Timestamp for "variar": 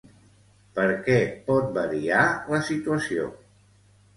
1.75-2.25